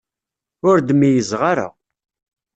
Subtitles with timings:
[0.69, 1.67] Ur d-meyyzeɣ ara.